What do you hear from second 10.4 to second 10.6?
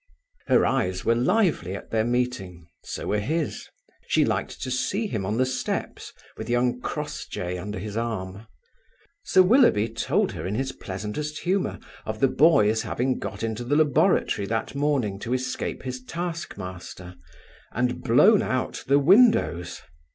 in